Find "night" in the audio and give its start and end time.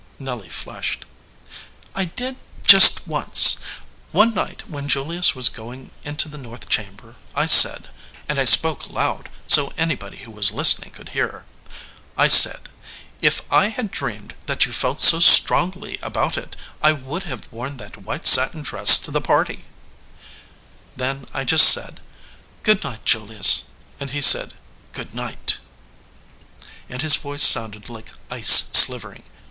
4.33-4.67, 22.83-23.05, 25.13-25.59